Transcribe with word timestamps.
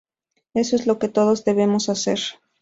Eso 0.55 0.77
es 0.77 0.87
lo 0.87 0.97
que 0.97 1.09
todos 1.09 1.45
debemos 1.45 1.87
hacer. 1.87 2.19